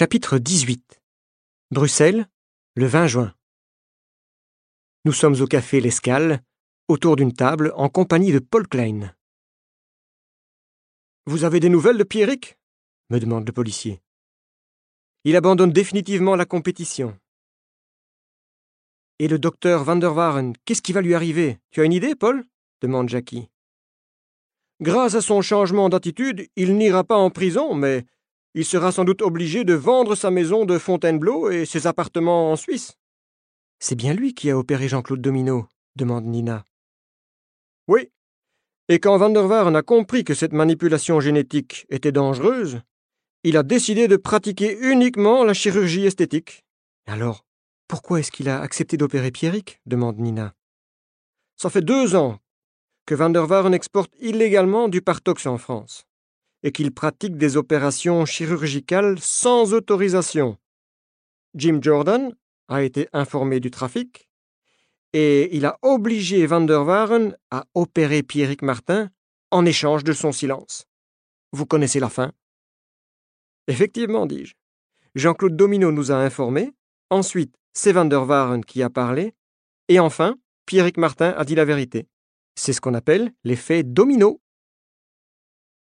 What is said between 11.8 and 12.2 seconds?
de